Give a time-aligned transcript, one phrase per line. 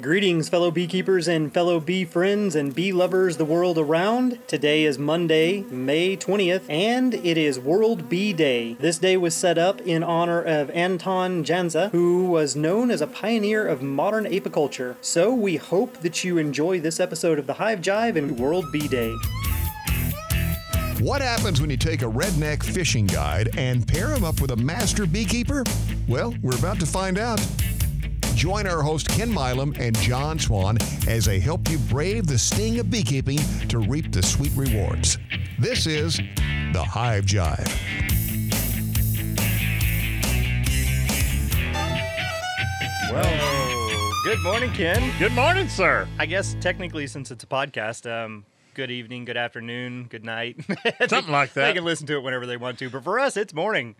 [0.00, 4.40] Greetings, fellow beekeepers and fellow bee friends and bee lovers the world around.
[4.48, 8.74] Today is Monday, May 20th, and it is World Bee Day.
[8.80, 13.06] This day was set up in honor of Anton Jansa, who was known as a
[13.06, 14.96] pioneer of modern apiculture.
[15.00, 18.88] So we hope that you enjoy this episode of the Hive Jive and World Bee
[18.88, 19.14] Day.
[20.98, 24.56] What happens when you take a redneck fishing guide and pair him up with a
[24.56, 25.62] master beekeeper?
[26.08, 27.40] Well, we're about to find out.
[28.34, 30.76] Join our host Ken Milam and John Swan
[31.08, 33.38] as they help you brave the sting of beekeeping
[33.68, 35.18] to reap the sweet rewards.
[35.58, 36.18] This is
[36.72, 37.70] the Hive Jive.
[43.12, 43.90] Well,
[44.24, 45.12] good morning, Ken.
[45.18, 46.08] Good morning, sir.
[46.18, 50.56] I guess technically, since it's a podcast, um, good evening, good afternoon, good night.
[51.08, 51.68] Something like that.
[51.68, 53.94] They can listen to it whenever they want to, but for us, it's morning.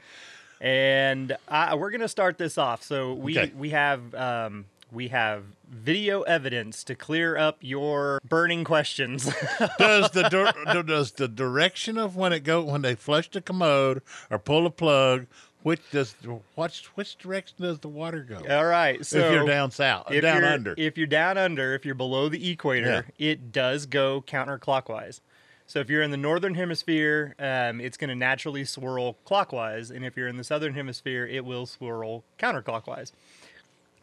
[0.65, 2.83] And I, we're gonna start this off.
[2.83, 3.53] So we Okay.
[3.55, 9.25] we have um, we have video evidence to clear up your burning questions.
[9.79, 14.01] does the dir- does the direction of when it go when they flush the commode
[14.31, 15.27] or pull a plug?
[15.63, 16.15] Which does
[16.55, 18.41] which which direction does the water go?
[18.49, 19.05] All right.
[19.05, 20.75] So if you're down south, if down under.
[20.79, 25.21] If you're down under, if you're below the equator, it does go counterclockwise.
[25.67, 30.05] So if you're in the northern hemisphere, um, it's going to naturally swirl clockwise, and
[30.05, 33.13] if you're in the southern hemisphere, it will swirl counterclockwise.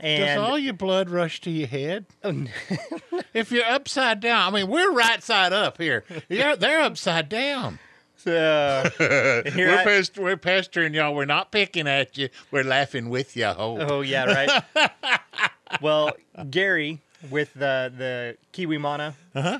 [0.02, 2.06] does all your blood rush to your head?
[2.24, 2.46] Oh,
[3.34, 6.04] If you're upside down, I mean, we're right side up here.
[6.28, 7.80] Yeah, they're upside down.
[8.18, 11.14] so we're, I- pest- we're pestering y'all.
[11.16, 12.30] We're not picking at you.
[12.50, 13.46] We're laughing with you.
[13.46, 14.90] Oh, oh yeah, right.
[15.82, 16.12] well,
[16.50, 19.60] Gary with the the Kiwi Mana, Uh-huh.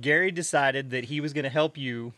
[0.00, 2.12] Gary decided that he was going to help you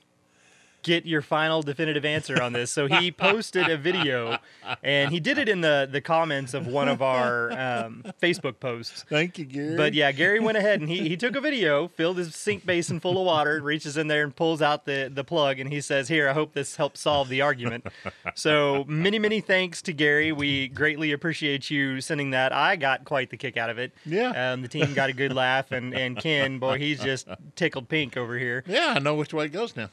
[0.82, 2.70] get your final definitive answer on this.
[2.70, 4.38] So he posted a video,
[4.82, 9.04] and he did it in the the comments of one of our um, Facebook posts.
[9.08, 9.76] thank you, Gary.
[9.76, 13.00] But yeah, Gary went ahead and he, he took a video, filled his sink basin
[13.00, 16.08] full of water, reaches in there and pulls out the, the plug, and he says,
[16.08, 17.86] Here, I hope this helps solve the argument.
[18.34, 20.32] so many, many thanks to Gary.
[20.32, 22.52] We greatly appreciate you sending that.
[22.52, 23.92] I got quite the kick out of it.
[24.04, 24.52] Yeah.
[24.52, 28.16] Um, the team got a good laugh, and, and Ken, boy, he's just tickled pink
[28.16, 28.64] over here.
[28.66, 29.90] yeah, I know which way it goes now.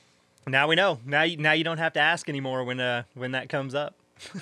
[0.48, 1.00] Now we know.
[1.06, 3.96] Now you, now you don't have to ask anymore when uh, when that comes up.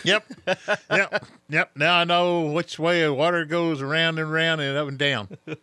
[0.04, 0.26] Yep.
[0.92, 1.26] yep.
[1.50, 1.72] Yep.
[1.76, 5.38] Now I know which way the water goes around and around and up and down.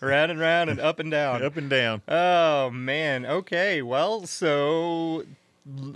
[0.00, 1.42] Round and round and up and down.
[1.42, 2.02] Up and down.
[2.06, 3.26] Oh man.
[3.26, 3.82] Okay.
[3.82, 5.24] Well, so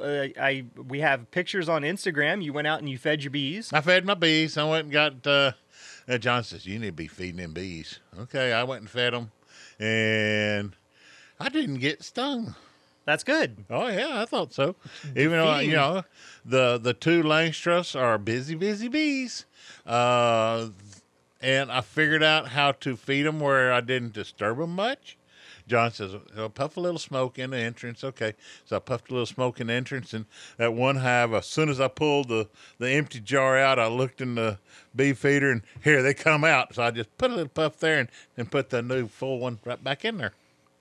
[0.03, 2.43] uh, I we have pictures on Instagram.
[2.43, 3.73] You went out and you fed your bees.
[3.73, 4.57] I fed my bees.
[4.59, 5.53] I went and got, uh,
[6.09, 8.01] uh, John says, you need to be feeding them bees.
[8.19, 8.53] Okay.
[8.53, 9.31] I went and fed them
[9.79, 10.75] and
[11.39, 12.55] I didn't get stung.
[13.09, 13.65] That's good.
[13.71, 14.77] Oh yeah, I thought so.
[15.17, 16.05] Even though you know
[16.45, 19.47] the the two Langstroths are busy, busy bees,
[19.87, 20.69] uh,
[21.41, 25.17] and I figured out how to feed them where I didn't disturb them much.
[25.67, 28.35] John says, "I'll puff a little smoke in the entrance." Okay,
[28.67, 30.27] so I puffed a little smoke in the entrance, and
[30.59, 32.47] that one hive, as soon as I pulled the
[32.79, 34.59] the empty jar out, I looked in the
[34.95, 36.75] bee feeder, and here they come out.
[36.75, 39.61] So I just put a little puff there, and then put the new full one
[39.65, 40.35] right back in there.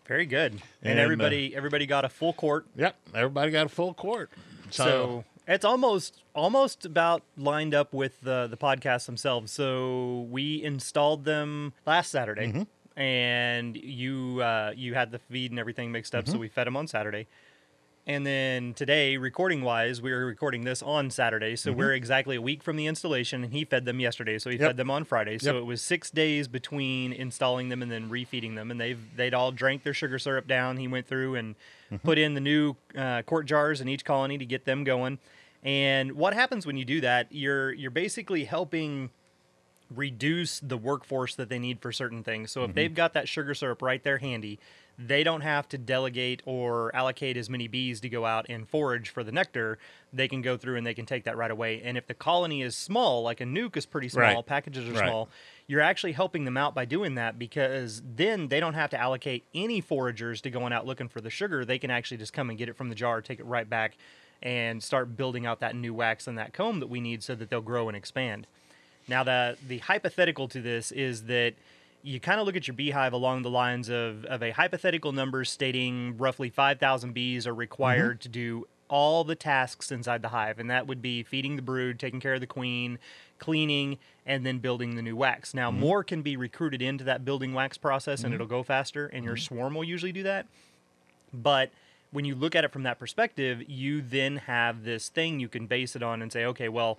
[0.07, 0.53] Very good.
[0.53, 2.65] And, And, uh, everybody everybody got a full court.
[2.75, 4.29] Yep, everybody got a full quart.
[4.69, 9.51] So, it's almost almost about lined up with the the podcast themselves.
[9.51, 12.99] So we installed them last Saturday, Mm-hmm.
[12.99, 16.25] and you uh, you had the feed and everything mixed up.
[16.25, 16.33] Mm-hmm.
[16.33, 17.27] So we fed them on Saturday.
[18.09, 21.57] And then today, recording wise, we were recording this on Saturday.
[21.57, 24.39] So we're exactly a week from the installation, and he fed them yesterday.
[24.39, 24.63] So he Mm-hmm.
[24.63, 24.69] Yep.
[24.69, 25.37] fed them on Friday.
[25.39, 25.61] So Yep.
[25.63, 28.71] it was six days between installing them and then refeeding them.
[28.71, 30.77] And they've they'd all drank their sugar syrup down.
[30.77, 31.55] He went through and
[32.05, 35.19] put in the new uh, quart jars in each colony to get them going.
[35.61, 37.27] And what happens when you do that?
[37.31, 39.09] You're you're basically helping
[39.93, 42.51] reduce the workforce that they need for certain things.
[42.51, 44.59] So if they've got that sugar syrup right there handy,
[44.99, 49.09] they don't have to delegate or allocate as many bees to go out and forage
[49.09, 49.77] for the nectar.
[50.11, 51.81] They can go through and they can take that right away.
[51.83, 54.45] And if the colony is small, like a nuke is pretty small, Right.
[54.45, 55.03] packages are Right.
[55.03, 55.29] small,
[55.67, 59.43] you're actually helping them out by doing that because then they don't have to allocate
[59.53, 61.63] any foragers to going out looking for the sugar.
[61.63, 63.97] They can actually just come and get it from the jar, take it right back,
[64.41, 67.49] and start building out that new wax and that comb that we need so that
[67.51, 68.47] they'll grow and expand.
[69.07, 71.53] Now, the the hypothetical to this is that
[72.03, 75.43] you kind of look at your beehive along the lines of, of a hypothetical number
[75.43, 78.23] stating roughly 5,000 bees are required mm-hmm.
[78.23, 81.99] to do all the tasks inside the hive, and that would be feeding the brood,
[81.99, 82.99] taking care of the queen,
[83.39, 85.53] cleaning, and then building the new wax.
[85.53, 85.79] Now, mm-hmm.
[85.79, 88.35] more can be recruited into that building wax process, and mm-hmm.
[88.35, 90.45] it'll go faster, and your swarm will usually do that.
[91.33, 91.71] But
[92.11, 95.67] when you look at it from that perspective, you then have this thing you can
[95.67, 96.97] base it on and say, okay, well,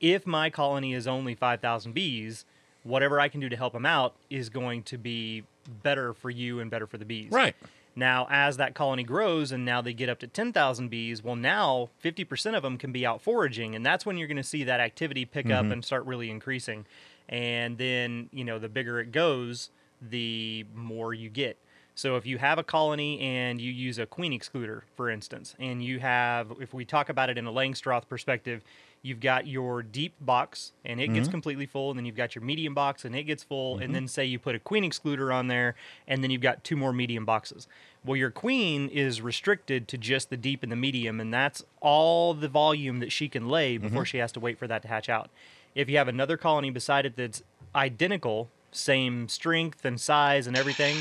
[0.00, 2.44] if my colony is only 5,000 bees,
[2.86, 5.44] whatever I can do to help them out is going to be
[5.82, 7.30] better for you and better for the bees.
[7.30, 7.54] Right.
[7.98, 11.88] Now, as that colony grows and now they get up to 10,000 bees, well, now
[12.04, 13.74] 50% of them can be out foraging.
[13.74, 15.72] And that's when you're going to see that activity pick up mm-hmm.
[15.72, 16.84] and start really increasing.
[17.28, 19.70] And then, you know, the bigger it goes,
[20.02, 21.58] the more you get.
[21.94, 25.82] So if you have a colony and you use a queen excluder, for instance, and
[25.82, 28.62] you have, if we talk about it in a Langstroth perspective,
[29.06, 31.30] you've got your deep box and it gets mm-hmm.
[31.30, 33.92] completely full, and then you've got your medium box and it gets full, and mm-hmm.
[33.92, 35.76] then say you put a queen excluder on there,
[36.08, 37.68] and then you've got two more medium boxes.
[38.04, 42.34] Well, your queen is restricted to just the deep and the medium, and that's all
[42.34, 43.86] the volume that she can lay mm-hmm.
[43.86, 45.30] before she has to wait for that to hatch out.
[45.74, 47.42] If you have another colony beside it that's
[47.74, 50.96] identical, same strength and size and everything,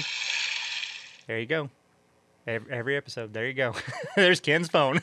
[1.28, 1.70] there you go.
[2.48, 3.74] Every, every episode, there you go.
[4.16, 5.02] There's Ken's phone.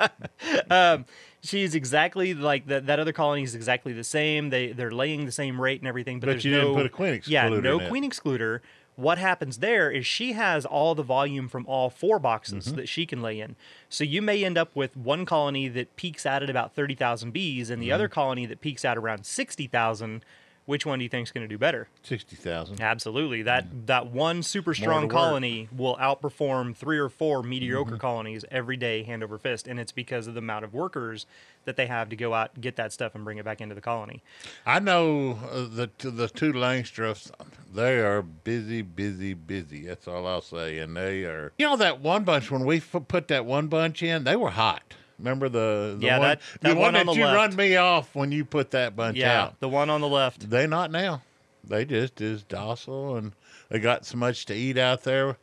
[0.70, 1.04] um,
[1.42, 2.86] she's exactly like that.
[2.86, 4.50] That other colony is exactly the same.
[4.50, 6.20] They they're laying the same rate and everything.
[6.20, 7.88] But, But there's you didn't no, put a queen Yeah, excluder no in it.
[7.88, 8.60] queen excluder.
[8.96, 12.76] What happens there is she has all the volume from all four boxes Mm-hmm.
[12.76, 13.54] that she can lay in.
[13.88, 17.32] So you may end up with one colony that peaks out at about thirty thousand
[17.32, 17.94] bees, and the Mm-hmm.
[17.94, 20.24] other colony that peaks out around sixty thousand.
[20.68, 21.88] Which one do you think is going to do better?
[22.02, 22.82] Sixty thousand.
[22.82, 23.40] Absolutely.
[23.40, 27.96] That that one super strong colony will outperform three or four mediocre Mm-hmm.
[28.00, 31.24] colonies every day, hand over fist, and it's because of the amount of workers
[31.64, 33.80] that they have to go out get that stuff and bring it back into the
[33.80, 34.22] colony.
[34.66, 37.30] I know uh, the the two Langstroths.
[37.72, 39.86] They are busy, busy, busy.
[39.86, 40.78] That's all I'll say.
[40.80, 41.52] And they are.
[41.56, 44.50] You know that one bunch when we f- put that one bunch in, they were
[44.50, 44.94] hot.
[45.18, 47.36] Remember the, the Yeah, one, that- the one one on that the you left.
[47.36, 49.60] run me off when you put that bunch Yeah, out.
[49.60, 50.48] the one on the left.
[50.48, 51.22] They not now.
[51.64, 53.32] They just is docile and
[53.68, 55.36] they got so much to eat out there.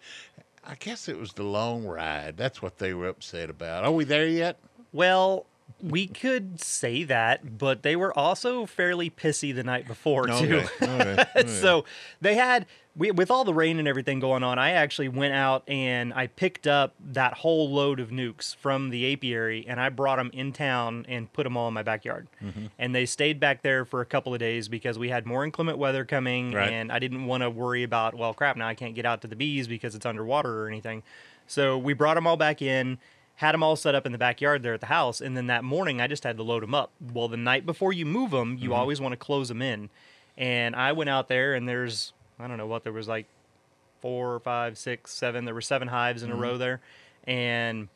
[0.64, 2.38] I guess it was the long ride.
[2.38, 3.84] That's what they were upset about.
[3.84, 4.58] Are we there yet?
[4.94, 5.46] Well,
[5.82, 10.64] we could say that, but they were also fairly pissy the night before too.
[10.82, 11.26] Okay.
[11.36, 11.48] okay.
[11.48, 11.86] so
[12.22, 12.66] they had
[12.98, 16.28] we, with all the rain and everything going on i actually went out and i
[16.28, 20.52] picked up that whole load of nukes from the apiary and i brought them in
[20.54, 22.28] town and put them all in my backyard.
[22.44, 22.68] Mm-hmm.
[22.80, 25.78] and they stayed back there for a couple of days because we had more inclement
[25.78, 26.72] weather coming Right.
[26.72, 29.28] and i didn't want to worry about well crap now i can't get out to
[29.28, 31.04] the bees because it's underwater or anything.
[31.48, 32.98] So we brought them all back in
[33.40, 35.64] had them all set up in the backyard there at the house and then that
[35.64, 36.92] morning i just had to load them up.
[37.14, 39.90] Well the night before you move them you always want to close them in.
[40.38, 43.28] And I went out there and there's I don't know what there was like
[44.02, 45.46] four, five, six, seven.
[45.46, 46.82] There were seven hives in a row there,
[47.26, 47.88] and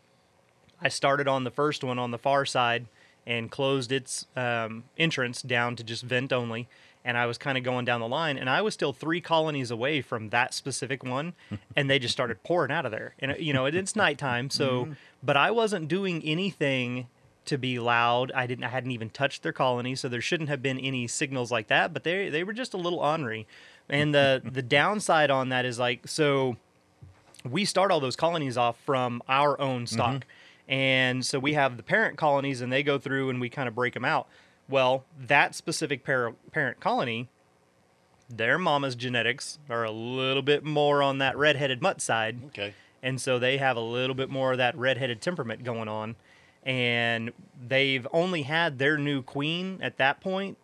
[0.82, 2.88] I started on the first one on the far side
[3.28, 6.68] and closed its um, entrance down to just vent only.
[7.06, 9.72] And I was kind of going down the line, and I was still three colonies
[9.72, 11.34] away from that specific one,
[11.76, 13.16] and they just started pouring out of there.
[13.20, 14.90] And you know, it, it's nighttime, so
[15.24, 17.08] but I wasn't doing anything
[17.46, 18.32] to be loud.
[18.34, 18.64] I didn't.
[18.66, 21.94] I hadn't even touched their colony, so there shouldn't have been any signals like that.
[21.94, 23.48] But they they were just a little ornery.
[23.90, 26.58] And the the downside on that is like so
[27.50, 30.16] we start all those colonies off from our own stock.
[30.16, 30.72] Mm-hmm.
[30.72, 33.76] And so we have the parent colonies and they go through and we kind of
[33.76, 34.28] break them out.
[34.68, 37.28] Well, that specific par- parent colony,
[38.30, 42.40] their mama's genetics are a little bit more on that red-headed mutt side.
[42.48, 42.76] Okay.
[43.02, 46.16] And so they have a little bit more of that red-headed temperament going on.
[46.64, 47.32] And
[47.68, 50.58] they've only had their new queen at that point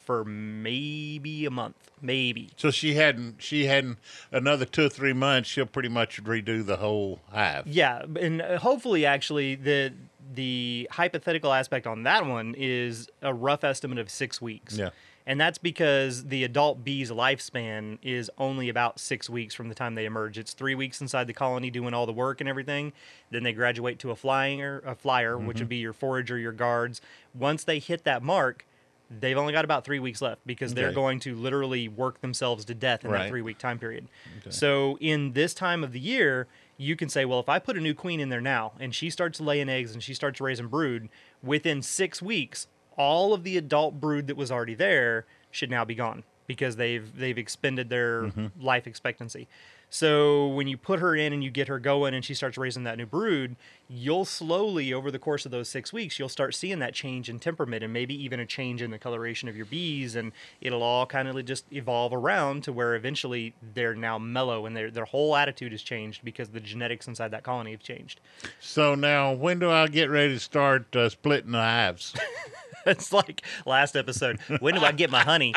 [0.00, 2.50] for maybe a month, maybe.
[2.56, 3.42] So she hadn't.
[3.42, 3.98] She hadn't.
[4.32, 7.66] Another two or three months, she'll pretty much redo the whole hive.
[7.66, 9.92] Yeah, and hopefully, actually, the
[10.34, 14.76] the hypothetical aspect on that one is a rough estimate of six weeks.
[14.76, 14.90] Yeah.
[15.26, 19.94] And that's because the adult bee's lifespan is only about six weeks from the time
[19.94, 20.38] they emerge.
[20.38, 22.92] It's three weeks inside the colony doing all the work and everything.
[23.30, 25.58] Then they graduate to a flyer, a flyer, which mm-hmm.
[25.60, 27.00] would be your forager, your guards.
[27.34, 28.66] Once they hit that mark,
[29.10, 32.74] they've only got about three weeks left because they're going to literally work themselves to
[32.74, 33.24] death in Right.
[33.24, 34.08] that three week time period.
[34.50, 37.80] So in this time of the year, you can say, well, if I put a
[37.80, 41.08] new queen in there now and she starts laying eggs and she starts raising brood,
[41.42, 45.94] within six weeks, all of the adult brood that was already there should now be
[45.94, 48.46] gone because they've they've expended their mm-hmm.
[48.60, 49.48] life expectancy.
[49.90, 52.84] So when you put her in and you get her going and she starts raising
[52.84, 53.56] that new brood,
[53.88, 57.40] you'll slowly over the course of those six weeks, you'll start seeing that change in
[57.40, 60.30] temperament and maybe even a change in the coloration of your bees, and
[60.60, 64.92] it'll all kind of just evolve around to where eventually they're now mellow and their
[64.92, 68.20] their whole attitude has changed because the genetics inside that colony have changed.
[68.60, 72.14] So now, when do I get ready to start uh, splitting the hives?
[72.86, 74.38] it's like last episode.
[74.60, 75.52] When do I get my honey?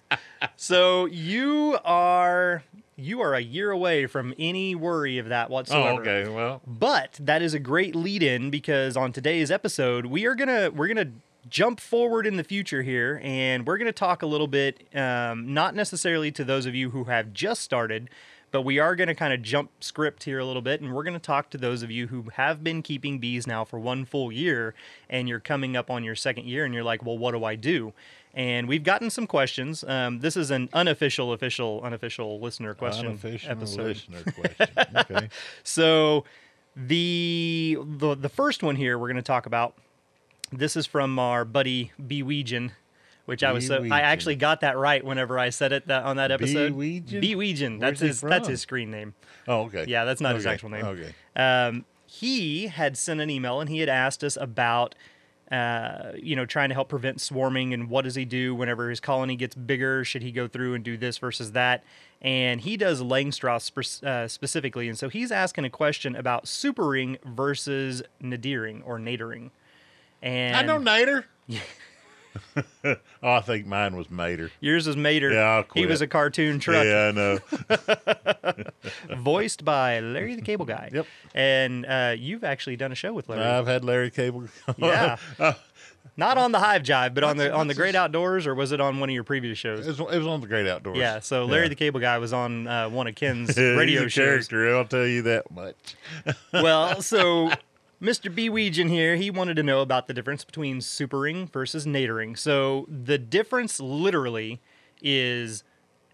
[0.56, 2.62] so you are
[3.00, 5.88] you are a year away from any worry of that whatsoever.
[5.88, 6.20] oh, whatsoever.
[6.20, 6.34] okay.
[6.34, 10.70] Well, But that is a great lead in because on today's episode we are gonna
[10.70, 11.12] we're gonna
[11.48, 15.54] jump forward in the future here, and we're going to talk a little bit, um,
[15.54, 18.10] not necessarily to those of you who have just started,
[18.50, 21.02] but we are going to kind of jump script here a little bit, and we're
[21.02, 24.04] going to talk to those of you who have been keeping bees now for one
[24.04, 24.74] full year,
[25.08, 27.54] and you're coming up on your second year, and you're like, well, what do I
[27.56, 27.92] do?
[28.32, 29.82] And we've gotten some questions.
[29.82, 33.86] Um, this is an unofficial, official, unofficial listener question Unofficial episode.
[33.86, 34.22] listener
[34.56, 34.68] question.
[34.96, 35.28] Okay.
[35.64, 36.24] So
[36.76, 39.74] the the the first one here we're going to talk about.
[40.52, 42.70] This is from our buddy B Weejan,
[43.26, 46.16] which I was so I actually got that right whenever I said it that on
[46.16, 46.72] that episode.
[46.74, 47.20] Bewegian?
[47.20, 47.80] B Weejan.
[47.80, 49.14] That's his that's his screen name.
[49.48, 49.86] Oh, okay.
[49.88, 50.84] Yeah, that's not his actual name.
[50.84, 51.14] Okay.
[51.36, 54.94] Um, he had sent an email and he had asked us about,
[55.50, 59.00] uh, you know, trying to help prevent swarming and what does he do whenever his
[59.00, 60.04] colony gets bigger?
[60.04, 61.82] Should he go through and do this versus that?
[62.22, 67.16] And he does Langstroth spe- uh, specifically, and so he's asking a question about supering
[67.24, 69.50] versus nadiring or nadering.
[70.22, 71.24] And I know Nader.
[72.84, 74.50] oh, I think mine was Mater.
[74.60, 75.32] yours is Mater.
[75.32, 76.84] Yeah, I'll he was a cartoon truck.
[76.84, 77.38] Yeah, I know.
[79.16, 80.90] voiced by Larry the Cable Guy.
[80.92, 81.06] Yep.
[81.34, 83.42] And uh, you've actually done a show with Larry.
[83.44, 84.44] I've had Larry Cable.
[84.76, 85.16] Yeah.
[85.38, 85.54] Uh,
[86.16, 88.80] Not on the Hive Jive, but on the on the Great Outdoors, or was it
[88.80, 89.86] on one of your previous it, shows?
[89.86, 90.96] was, it was on the Great Outdoors.
[90.98, 91.20] Yeah.
[91.20, 91.68] So Larry Yeah.
[91.70, 94.48] the Cable Guy was on uh, one of Ken's He's radio a shows.
[94.48, 94.76] character.
[94.76, 95.94] I'll tell you that much.
[96.52, 97.50] Well, so
[98.02, 98.34] Mr.
[98.34, 98.48] B.
[98.48, 102.38] Weejan here, he wanted to know about the difference between supering versus nadering.
[102.38, 104.60] So the difference literally
[105.02, 105.64] is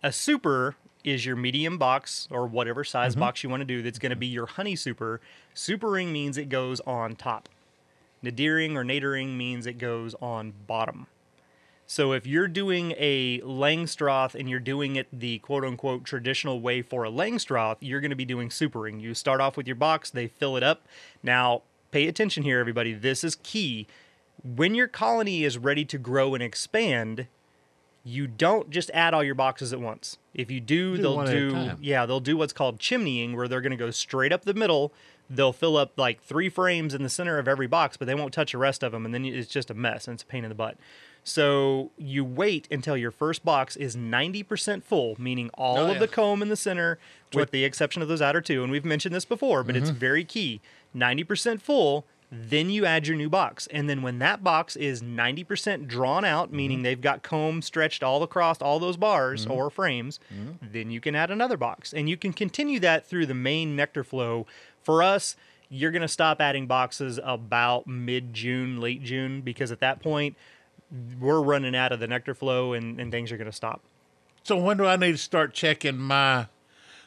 [0.02, 3.20] a super is your medium box or whatever size Mm-hmm.
[3.20, 5.20] box you want to do that's going to be your honey super.
[5.54, 7.48] Supering means it goes on top.
[8.24, 11.06] Nadiring or nadering means it goes on bottom.
[11.86, 16.82] So if you're doing a Langstroth and you're doing it the quote unquote traditional way
[16.82, 19.00] for a Langstroth, you're going to be doing supering.
[19.00, 20.88] You start off with your box, they fill it up.
[21.22, 22.92] Now, pay attention here, everybody.
[22.92, 23.86] This is key.
[24.42, 27.26] When your colony is ready to grow and expand,
[28.04, 30.18] you don't just add all your boxes at once.
[30.34, 33.34] If you do, Do they'll one at a do yeah, they'll do what's called chimneying,
[33.34, 34.92] where they're going to go straight up the middle.
[35.28, 38.32] They'll fill up like three frames in the center of every box, but they won't
[38.32, 40.44] touch the rest of them, and then it's just a mess and it's a pain
[40.44, 40.76] in the butt.
[41.24, 46.06] So you wait until your first box is 90% full, meaning all Oh, of the
[46.06, 47.00] comb in the center,
[47.34, 48.62] with the exception of those outer two.
[48.62, 49.82] And we've mentioned this before, but Mm-hmm.
[49.82, 50.60] it's very key.
[50.96, 53.68] 90% full, then you add your new box.
[53.68, 56.56] And then when that box is 90% drawn out, Mm-hmm.
[56.56, 59.52] meaning they've got comb stretched all across all those bars Mm-hmm.
[59.52, 60.18] or frames,
[60.60, 61.92] then you can add another box.
[61.94, 64.46] And you can continue that through the main nectar flow.
[64.82, 65.36] For us,
[65.68, 70.36] you're going to stop adding boxes about mid June, late June, because at that point,
[71.20, 73.82] we're running out of the nectar flow and, and things are going to stop.
[74.44, 76.46] So when do I need to start checking my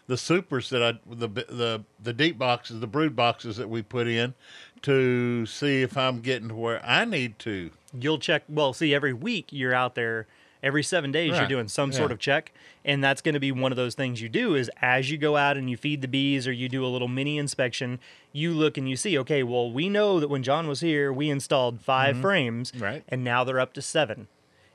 [0.09, 4.07] the supers that I the the the deep boxes, the brood boxes that we put
[4.07, 4.33] in
[4.81, 7.69] to see if I'm getting to where I need to?
[7.93, 10.25] You'll check, well, see, every week you're out there,
[10.63, 12.53] every seven days you're doing some sort of check.
[12.85, 15.37] And that's going to be one of those things you do is as you go
[15.37, 17.99] out and you feed the bees or you do a little mini inspection,
[18.31, 21.29] you look and you see, okay, well, we know that when John was here, we
[21.29, 22.21] installed 5 mm-hmm.
[22.21, 22.73] frames.
[22.75, 23.03] Right.
[23.09, 24.27] And now they're up to seven.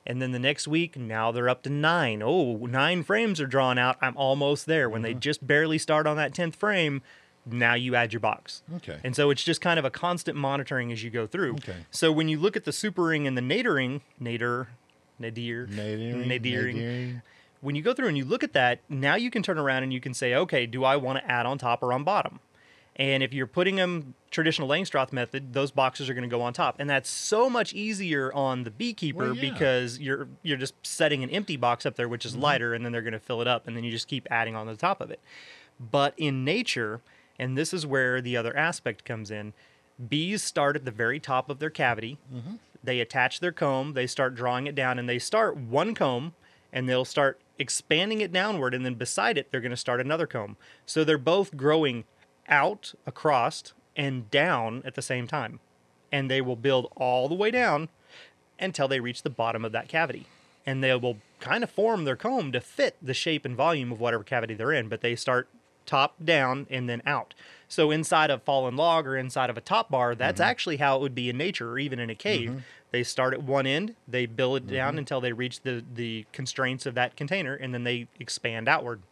[0.07, 2.23] And then the next week, now they're up to nine.
[2.23, 3.97] Oh, nine frames are drawn out.
[4.01, 4.89] I'm almost there.
[4.91, 5.21] When they mm-hmm.
[5.21, 7.03] just barely start on that 10th frame,
[7.47, 8.63] now you add your box.
[8.77, 8.99] Okay.
[9.03, 11.55] And so it's just kind of a constant monitoring as you go through.
[11.55, 11.77] Okay.
[11.91, 14.69] So when you look at the supering and the nadering, nader,
[15.19, 17.23] nadir, nadering.
[17.61, 19.93] when you go through and you look at that, now you can turn around and
[19.93, 22.41] you can say, okay, do I want to add on top or on bottom?
[22.97, 26.53] And if you're putting them traditional Langstroth method, those boxes are going to go on
[26.53, 29.51] top, and that's so much easier on the beekeeper Well, yeah.
[29.53, 32.43] because you're you're just setting an empty box up there, which is Mm-hmm.
[32.43, 34.55] lighter, and then they're going to fill it up, and then you just keep adding
[34.55, 35.19] on the top of it.
[35.81, 37.01] But in nature,
[37.37, 39.55] and this is where the other aspect comes in,
[40.09, 42.19] bees start at the very top of their cavity.
[42.83, 46.35] They attach their comb, they start drawing it down, and they start one comb,
[46.73, 50.27] and they'll start expanding it downward, and then beside it, they're going to start another
[50.29, 50.57] comb.
[50.87, 52.05] So they're both growing
[52.49, 55.61] out, across, and down at the same time.
[56.13, 57.89] And they will build all the way down
[58.59, 60.27] until they reach the bottom of that cavity.
[60.67, 64.01] And they will kind of form their comb to fit the shape and volume of
[64.01, 65.49] whatever cavity they're in, but they start
[65.87, 67.35] top down and then out.
[67.69, 70.51] So inside of fallen log or inside of a top bar, that's mm-hmm.
[70.51, 72.51] actually how it would be in nature or even in a cave.
[72.51, 72.59] Mm-hmm.
[72.93, 74.99] They start at one end, they build it down mm-hmm.
[74.99, 79.03] until they reach the the constraints of that container and then they expand outward.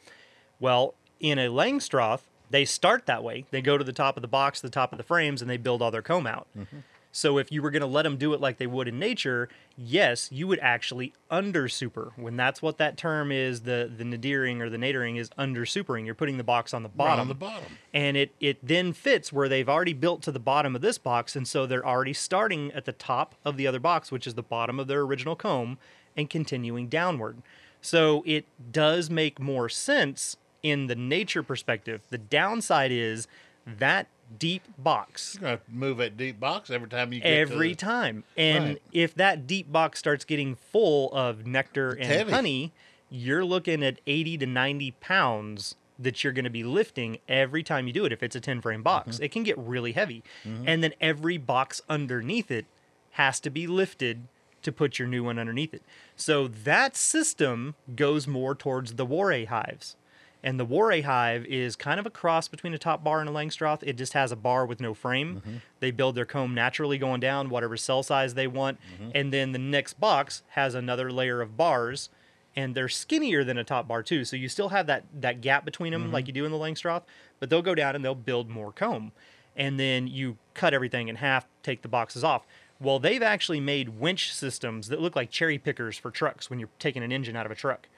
[0.60, 3.44] Well, in a Langstroth, they start that way.
[3.50, 5.56] They go to the top of the box, the top of the frames, and they
[5.56, 6.46] build all their comb out.
[6.56, 6.78] Mm-hmm.
[7.14, 9.50] So if you were going to let them do it like they would in nature,
[9.76, 12.12] yes, you would actually under super.
[12.16, 16.06] When that's what that term is, the the nadiring or the nadering is under supering.
[16.06, 17.20] You're putting the box on the Right bottom.
[17.20, 17.64] on the bottom.
[17.92, 21.36] And it it then fits where they've already built to the bottom of this box,
[21.36, 24.42] and so they're already starting at the top of the other box, which is the
[24.42, 25.76] bottom of their original comb,
[26.16, 27.42] and continuing downward.
[27.82, 32.02] So it does make more sense in the nature perspective.
[32.10, 33.26] The downside is
[33.66, 34.06] that
[34.38, 38.24] deep box You're gonna move that deep box every time you get every to, time.
[38.36, 38.82] And Right.
[38.92, 42.32] if that deep box starts getting full of nectar and heavy.
[42.32, 42.72] honey,
[43.10, 47.86] you're looking at 80 to 90 pounds that you're going to be lifting every time
[47.86, 49.16] you do it if it's a 10 frame box.
[49.16, 49.24] Mm-hmm.
[49.24, 50.22] It can get really heavy.
[50.44, 52.64] And then every box underneath it
[53.12, 54.26] has to be lifted
[54.62, 55.82] to put your new one underneath it.
[56.16, 59.96] So that system goes more towards the Warre hives.
[60.44, 63.32] And the Warre hive is kind of a cross between a top bar and a
[63.32, 63.82] Langstroth.
[63.82, 65.36] It just has a bar with no frame.
[65.36, 65.56] Mm-hmm.
[65.78, 68.78] They build their comb naturally going down, whatever cell size they want.
[68.94, 69.10] Mm-hmm.
[69.14, 72.08] And then the next box has another layer of bars,
[72.56, 74.24] and they're skinnier than a top bar too.
[74.24, 76.12] So you still have that that gap between them, Mm-hmm.
[76.12, 77.02] like you do in the Langstroth,
[77.38, 79.12] but they'll go down and they'll build more comb.
[79.56, 82.46] And then you cut everything in half, take the boxes off.
[82.80, 86.70] Well, they've actually made winch systems that look like cherry pickers for trucks when you're
[86.80, 87.88] taking an engine out of a truck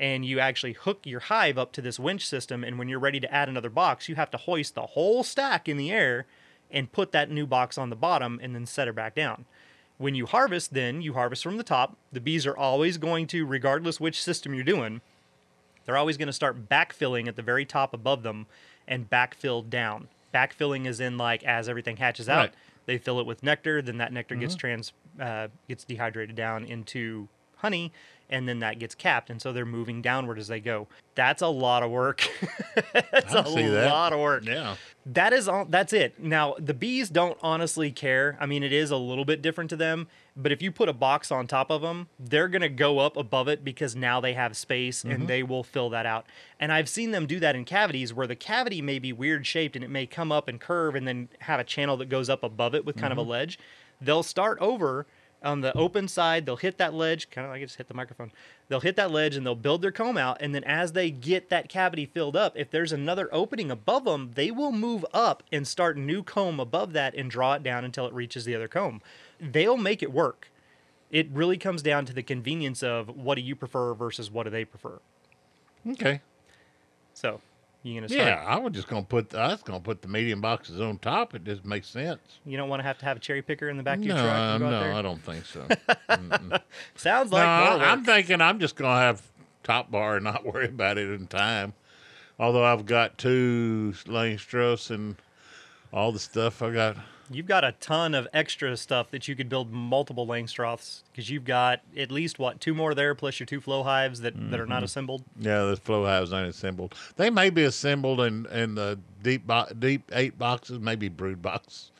[0.00, 3.20] and you actually hook your hive up to this winch system and when you're ready
[3.20, 6.26] to add another box you have to hoist the whole stack in the air
[6.70, 9.44] and put that new box on the bottom and then set it back down.
[9.98, 11.96] When you harvest then you harvest from the top.
[12.12, 15.00] The bees are always going to regardless which system you're doing
[15.84, 18.46] they're always going to start backfilling at the very top above them
[18.88, 20.08] and backfill down.
[20.32, 22.54] Backfilling is in like as everything hatches out Right.
[22.86, 27.28] they fill it with nectar then that nectar gets trans uh, gets dehydrated down into
[27.56, 27.92] honey
[28.30, 30.88] and then that gets capped and so they're moving downward as they go.
[31.14, 32.28] That's a lot of work.
[32.94, 33.90] That's a that.
[33.90, 34.44] lot of work.
[34.46, 34.76] Yeah.
[35.06, 36.18] that is all that's it.
[36.22, 38.38] Now the bees don't honestly care.
[38.40, 40.92] I mean it is a little bit different to them but if you put a
[40.92, 44.32] box on top of them they're going to go up above it because now they
[44.32, 46.26] have space and they will fill that out.
[46.58, 49.76] And i've seen them do that in cavities where the cavity may be weird shaped
[49.76, 52.42] and it may come up and curve and then have a channel that goes up
[52.42, 53.58] above it with kind of a ledge.
[54.00, 55.06] They'll start over
[55.42, 57.94] on the open side they'll hit that ledge kind of like I just hit the
[57.94, 58.30] microphone.
[58.68, 61.48] They'll hit that ledge and they'll build their comb out and then as they get
[61.50, 65.66] that cavity filled up if there's another opening above them they will move up and
[65.66, 69.00] start new comb above that and draw it down until it reaches the other comb.
[69.40, 70.50] They'll make it work.
[71.10, 74.50] It really comes down to the convenience of what do you prefer versus what do
[74.50, 75.00] they prefer.
[75.88, 76.20] Okay.
[77.14, 77.40] so
[77.82, 79.34] you gonna start Yeah, I was just gonna put.
[79.34, 81.34] I was gonna put the medium boxes on top.
[81.34, 82.20] It just makes sense.
[82.44, 84.16] you don't want to have to have a cherry picker in the back of your
[84.16, 84.92] No, truck and go out no, there?
[84.92, 85.66] I don't think so.
[86.96, 87.88] sounds no, like work.
[87.88, 89.22] I'm thinking I'm just gonna have
[89.62, 91.74] top bar and not worry about it in time.
[92.38, 95.16] Although I've got two Langstroths and
[95.92, 96.96] all the stuff I got.
[97.32, 101.44] You've got a ton of extra stuff that you could build multiple Langstroths because you've
[101.44, 104.64] got at least what two more there plus your two flow hives that, that are
[104.64, 104.70] Mm-hmm.
[104.72, 105.22] not assembled.
[105.38, 106.94] Yeah, the flow hives aren't assembled.
[107.16, 111.92] They may be assembled in in the deep bo- deep eight boxes, maybe brood box.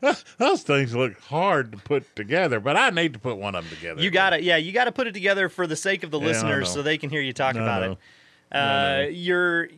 [0.38, 3.74] Those things look hard to put together, but I need to put one of them
[3.76, 4.02] together.
[4.02, 6.20] You got to yeah, you got to put it together for the sake of the
[6.20, 7.92] Yeah, listeners so they can hear you talk I about know.
[7.92, 7.98] it.
[8.52, 8.58] Uh,
[9.02, 9.08] know.
[9.08, 9.68] you're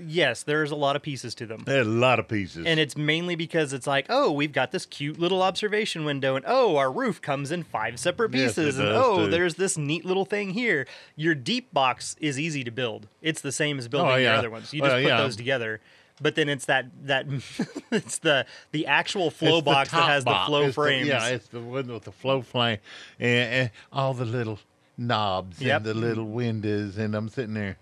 [0.00, 1.62] yes, there's a lot of pieces to them.
[1.66, 2.66] There's a lot of pieces.
[2.66, 6.44] And it's mainly because it's like, oh, we've got this cute little observation window, and
[6.48, 9.30] oh, our roof comes in five separate Yes, pieces, and does, oh, too.
[9.30, 10.86] there's this neat little thing here.
[11.16, 13.08] Your deep box is easy to build.
[13.22, 14.38] It's the same as oh, building Oh, yeah.
[14.38, 14.72] other ones.
[14.72, 15.18] You just put yeah.
[15.18, 15.80] those together.
[16.20, 17.26] But then it's that that
[17.92, 21.28] it's the the actual flow It's the box that has the flow It's the- yeah,
[21.28, 22.78] it's the one with the flow frame
[23.20, 24.58] and, and all the little
[24.96, 25.76] knobs Yep.
[25.76, 27.78] and the little windows, and I'm sitting there.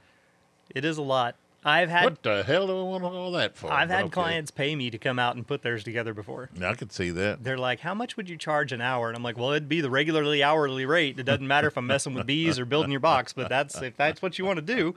[0.74, 1.36] it is a lot.
[1.66, 3.72] I've had What the hell do I want all that for?
[3.72, 4.12] I've had Okay.
[4.12, 6.48] clients pay me to come out and put theirs together before.
[6.62, 7.42] I could see that.
[7.42, 9.80] they're like, "How much would you charge an hour?" And I'm like, "Well, it'd be
[9.80, 11.18] the regularly hourly rate.
[11.18, 13.96] It doesn't matter if I'm messing with bees or building your box, but that's if
[13.96, 14.94] that's what you want to do."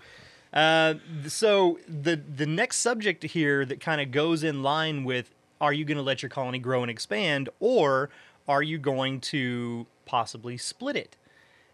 [0.53, 0.95] Uh,
[1.27, 5.85] so the the next subject here that kind of goes in line with: Are you
[5.85, 8.11] going to let your colony grow and expand, or
[8.47, 11.15] are you going to possibly split it?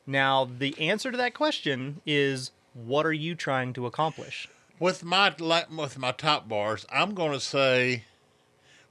[0.08, 4.48] Now, the answer to that question is: What are you trying to accomplish?
[4.80, 8.04] With my with my top bars, I'm going to say,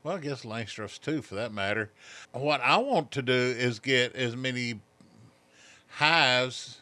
[0.02, 1.90] well, I guess Langstroth's too, for that matter.
[2.32, 4.80] What I want to do is get as many
[5.88, 6.80] hives.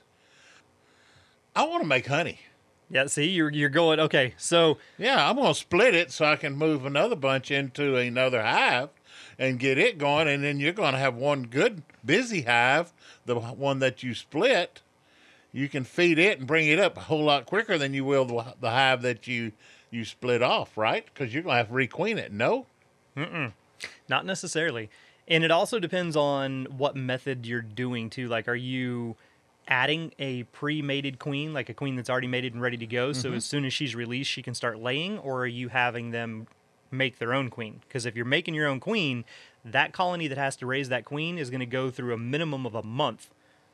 [1.55, 2.41] I want to make honey.
[2.89, 4.35] Yeah, see, you're you're going okay.
[4.37, 8.43] So Yeah, I'm going to split it so I can move another bunch into another
[8.43, 8.91] hive
[9.39, 12.93] and get it going, and then you're going to have one good busy hive,
[13.25, 14.83] the one that you split.
[15.53, 18.25] You can feed it and bring it up a whole lot quicker than you will
[18.25, 19.53] the, the hive that you
[19.91, 21.05] you split off, right?
[21.05, 22.33] Because you're going to have to requeen it.
[22.33, 22.67] No,
[24.09, 24.89] Not necessarily.
[25.29, 28.29] And it also depends on what method you're doing too.
[28.29, 29.17] Like, are you
[29.69, 33.29] adding a pre-mated queen, like a queen that's already mated and ready to go, so
[33.29, 33.37] mm-hmm.
[33.37, 36.49] as soon as she's released, she can start laying, or are you having them
[36.91, 37.81] make their own queen?
[37.87, 39.25] Because if you're making your own queen,
[39.65, 42.67] that colony that has to raise that queen is going to go through a minimum
[42.67, 43.31] of a month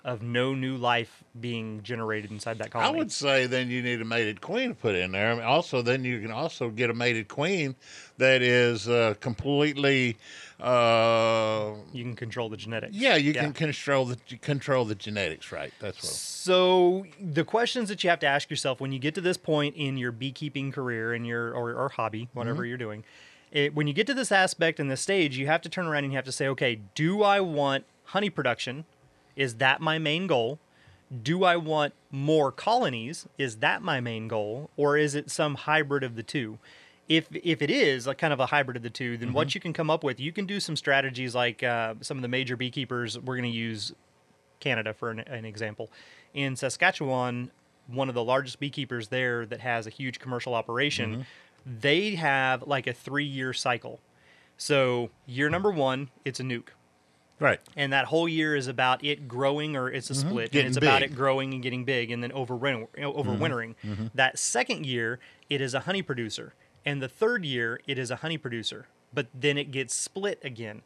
[0.09, 2.89] of no new life being generated inside that colony.
[2.89, 5.33] I would say then you need a mated queen to put in there.
[5.33, 7.77] I mean, also, then you can also get a mated queen
[8.17, 10.17] that is uh, completely,
[10.61, 12.95] uh, you can control the genetics.
[12.95, 15.75] yeah, you can control the control the genetics, right?
[15.79, 16.13] That's what.
[16.13, 19.77] So the questions that you have to ask yourself when you get to this point
[19.77, 23.05] in your beekeeping career and your or, or hobby, whatever you're doing,
[23.53, 26.05] it, when you get to this aspect and this stage, you have to turn around
[26.05, 28.87] and you have to say, okay, do I want honey production?
[29.39, 30.59] Is that my main goal?
[31.23, 33.27] Do I want more colonies?
[33.39, 36.59] Is that my main goal, or is it some hybrid of the two?
[37.09, 39.61] If if it is like kind of a hybrid of the two, then what you
[39.61, 42.57] can come up with, you can do some strategies like uh, some of the major
[42.57, 43.19] beekeepers.
[43.19, 43.95] We're going to use
[44.61, 45.89] Canada for an, an example.
[46.35, 47.51] In Saskatchewan,
[47.87, 51.13] one of the largest beekeepers there that has a huge commercial operation,
[51.65, 54.01] they have like a three year cycle.
[54.59, 56.71] So, year number one, it's a nuke.
[57.41, 57.61] Right.
[57.77, 60.29] And that whole year is about it growing, or it's a mm-hmm.
[60.29, 63.05] split, and Getting it's about it growing and getting big, and then overwinter, mm-hmm.
[63.05, 63.75] overwintering.
[63.85, 64.07] Mm-hmm.
[64.15, 68.17] That second year, it is a honey producer, and the third year, it is a
[68.17, 68.89] honey producer.
[69.15, 70.83] But then it gets split again.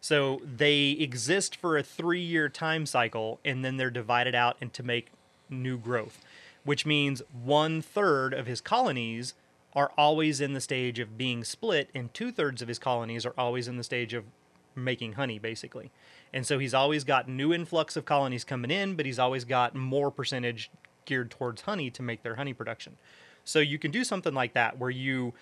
[0.00, 4.82] So they exist for a three-year time cycle, and then they're divided out and to
[4.82, 5.12] make
[5.48, 6.20] new growth,
[6.64, 9.34] which means one third of his colonies
[9.74, 13.34] are always in the stage of being split, and two thirds of his colonies are
[13.36, 14.24] always in the stage of
[14.76, 15.90] making honey, basically.
[16.32, 19.74] And so he's always got new influx of colonies coming in, but he's always got
[19.74, 20.70] more percentage
[21.06, 22.96] geared towards honey to make their honey production.
[23.44, 25.32] So you can do something like that where you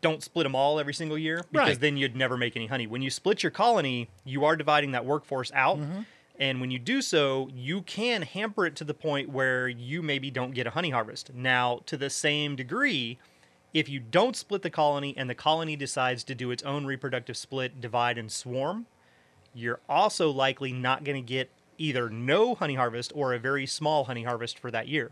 [0.00, 1.80] don't split them all every single year because Right.
[1.80, 2.86] then you'd never make any honey.
[2.86, 5.78] When you split your colony, you are dividing that workforce out.
[5.78, 6.00] Mm-hmm.
[6.38, 10.30] And when you do so, you can hamper it to the point where you maybe
[10.30, 11.32] don't get a honey harvest.
[11.32, 13.18] Now, to the same degree,
[13.74, 17.36] if you don't split the colony and the colony decides to do its own reproductive
[17.36, 18.86] split, divide, and swarm,
[19.52, 24.04] you're also likely not going to get either no honey harvest or a very small
[24.04, 25.10] honey harvest for that year.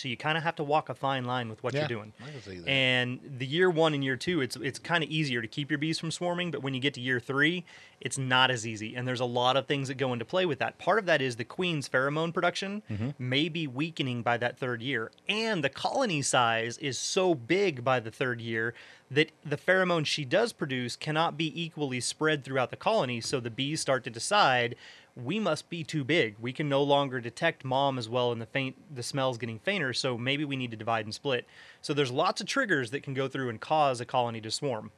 [0.00, 2.12] So you kind of have to walk a fine line with what Yeah, you're doing.
[2.26, 2.68] I can see that.
[2.68, 5.78] And the year one and year two, it's it's kind of easier to keep your
[5.78, 7.64] bees from swarming, but when you get to year three,
[8.00, 8.94] it's not as easy.
[8.94, 10.78] And there's a lot of things that go into play with that.
[10.78, 13.10] Part of that is the queen's pheromone production Mm-hmm.
[13.18, 18.00] may be weakening by that third year, and the colony size is so big by
[18.00, 18.74] the third year
[19.10, 23.20] that the pheromone she does produce cannot be equally spread throughout the colony.
[23.20, 24.76] So the bees start to decide
[25.16, 26.36] we must be too big.
[26.40, 29.92] We can no longer detect mom as well, and the faint the smell's getting fainter.
[29.92, 31.46] So maybe we need to divide and split.
[31.82, 34.90] So there's lots of triggers that can go through and cause a colony to swarm.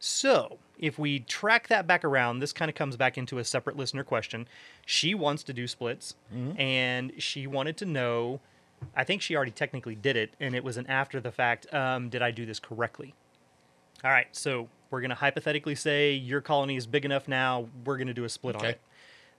[0.00, 3.76] So, if we track that back around, this kind of comes back into a separate
[3.76, 4.46] listener question.
[4.84, 6.14] She wants to do splits,
[6.58, 8.40] and she wanted to know.
[8.94, 11.72] I think she already technically did it, and it was an after the fact.
[11.72, 13.14] Um, did I do this correctly?
[14.04, 17.68] All right, so we're going to hypothetically say your colony is big enough now.
[17.86, 18.80] We're going to do a split on it.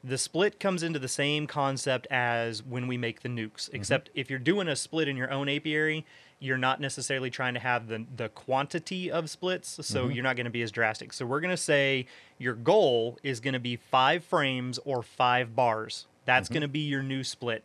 [0.07, 3.77] The split comes into the same concept as when we make the nukes, mm-hmm.
[3.77, 6.05] except if you're doing a split in your own apiary,
[6.39, 10.11] you're not necessarily trying to have the, the quantity of splits, so mm-hmm.
[10.11, 11.11] you're not going to be as drastic.
[11.11, 12.05] So we're going to say
[12.37, 16.05] your goal is going to be five frames or five bars.
[16.25, 16.53] That's mm-hmm.
[16.53, 17.63] going to be your new split.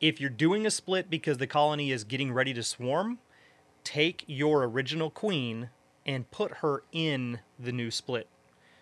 [0.00, 3.18] If you're doing a split because the colony is getting ready to swarm,
[3.84, 5.70] take your original queen
[6.04, 8.26] and put her in the new split.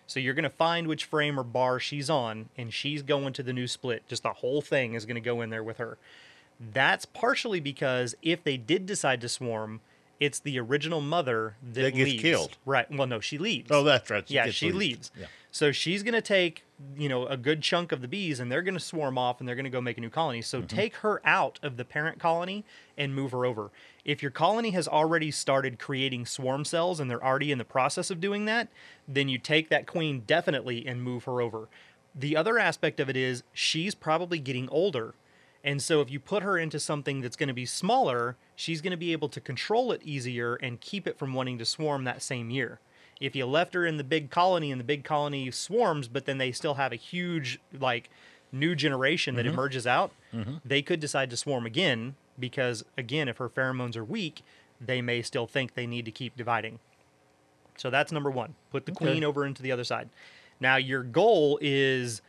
[0.07, 3.43] So you're going to find which frame or bar she's on, and she's going to
[3.43, 4.07] the new split.
[4.07, 5.97] Just the whole thing is going to go in there with her.
[6.73, 9.81] That's partially because if they did decide to swarm,
[10.19, 12.21] it's the original mother that, That gets leaves.
[12.23, 12.57] killed.
[12.65, 12.89] Right.
[12.91, 13.67] Well, no, she leaves.
[13.69, 14.23] Oh, that's right.
[14.31, 14.77] yeah, she leaves.
[14.77, 15.11] leaves.
[15.19, 15.25] Yeah.
[15.57, 16.65] So she's going to take,
[16.95, 19.47] you know, a good chunk of the bees and they're going to swarm off and
[19.49, 20.43] they're going to go make a new colony.
[20.43, 20.67] So Mm-hmm.
[20.67, 22.63] take her out of the parent colony
[22.95, 23.71] and move her over.
[24.05, 28.11] If your colony has already started creating swarm cells and they're already in the process
[28.11, 28.67] of doing that,
[29.07, 31.69] then you take that queen definitely and move her over.
[32.13, 35.15] The other aspect of it is she's probably getting older.
[35.63, 38.91] And so if you put her into something that's going to be smaller, she's going
[38.91, 42.21] to be able to control it easier and keep it from wanting to swarm that
[42.21, 42.79] same year.
[43.19, 46.37] If you left her in the big colony and the big colony swarms, but then
[46.37, 48.09] they still have a huge like
[48.51, 49.53] new generation that mm-hmm.
[49.53, 50.55] emerges out, mm-hmm.
[50.63, 54.43] they could decide to swarm again because again, if her pheromones are weak,
[54.79, 56.79] they may still think they need to keep dividing.
[57.77, 58.55] So that's number 1.
[58.71, 59.05] Put the Okay.
[59.05, 60.09] queen over into the other side.
[60.59, 62.21] Now your goal is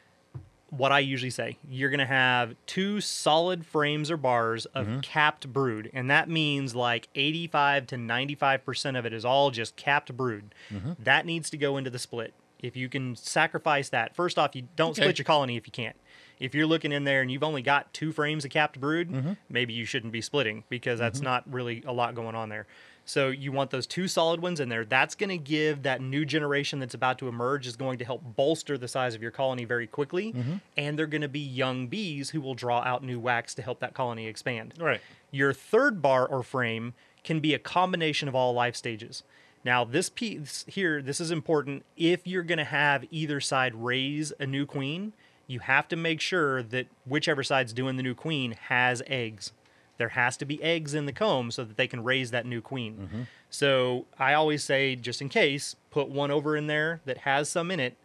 [0.71, 1.57] what I usually say.
[1.69, 5.01] You're going to have two solid frames or bars of Mm-hmm.
[5.01, 5.91] capped brood.
[5.95, 10.55] And that means like 85 to 95% of it is all just capped brood.
[10.71, 10.93] Mm-hmm.
[11.03, 12.35] That needs to go into the split.
[12.61, 15.03] If you can sacrifice that, first off, you don't Okay.
[15.03, 15.97] split your colony if you can't.
[16.41, 19.33] If you're looking in there and you've only got two frames of capped brood, Mm-hmm.
[19.49, 22.67] maybe you shouldn't be splitting because that's not really a lot going on there.
[23.09, 24.85] So you want those two solid ones in there.
[24.85, 28.23] That's going to give that new generation that's about to emerge is going to help
[28.37, 30.57] bolster the size of your colony very quickly, Mm-hmm.
[30.77, 33.81] and they're going to be young bees who will draw out new wax to help
[33.81, 34.75] that colony expand.
[34.79, 35.01] Right.
[35.31, 36.93] Your third bar or frame
[37.25, 39.23] can be a combination of all life stages.
[39.65, 41.87] Now, this piece here, this is important.
[41.97, 45.15] If you're going to have either side raise a new queen,
[45.47, 49.53] you have to make sure that whichever side's doing the new queen has eggs.
[49.99, 52.61] There has to be eggs in the comb so that they can raise that new
[52.61, 52.95] queen.
[52.95, 53.23] Mm-hmm.
[53.51, 57.71] So I always say, just in case, put one over in there that has some
[57.71, 57.97] in it,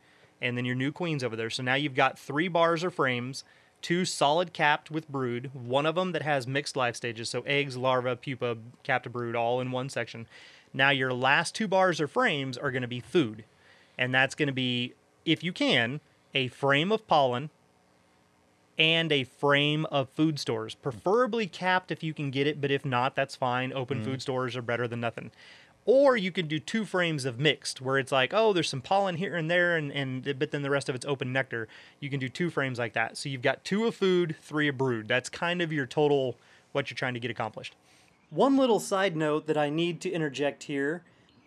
[0.42, 1.50] and then your new queen's over there.
[1.50, 3.44] So now you've got three bars or frames,
[3.82, 7.78] two solid capped with brood, one of them that has mixed life stages, so eggs,
[7.78, 10.26] larva, pupa, capped brood, all in one section.
[10.74, 13.44] Now your last two bars or frames are going to be food,
[13.98, 14.94] and that's going to be,
[15.26, 16.00] if you can,
[16.34, 17.52] a frame of pollen
[18.78, 22.86] and a frame of food stores, preferably capped if you can get it, but if
[22.86, 23.72] not, that's fine.
[23.74, 24.06] Open mm.
[24.06, 25.32] food stores are better than nothing.
[25.86, 29.18] Or you could do two frames of mixed, where it's like, oh, there's some pollen
[29.18, 31.68] here and there, and, and but then the rest of it's open nectar.
[32.00, 33.18] You can do two frames like that.
[33.18, 35.10] So you've got two of food, three of brood.
[35.10, 36.38] That's kind of your total
[36.72, 37.76] what you're trying to get accomplished.
[38.30, 41.04] One little side note that I need to interject here.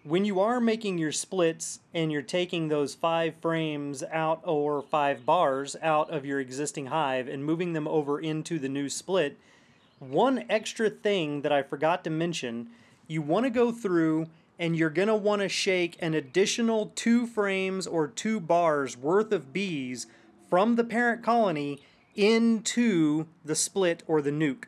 [0.06, 5.26] When you are making your splits and you're taking those five frames out or five
[5.26, 9.36] bars out of your existing hive and moving them over into the new split,
[9.98, 12.68] one extra thing that I forgot to mention
[13.08, 14.28] you want to go through
[14.60, 19.32] and you're going to want to shake an additional two frames or two bars worth
[19.32, 20.06] of bees
[20.48, 21.80] from the parent colony
[22.14, 24.66] into the split or the nuke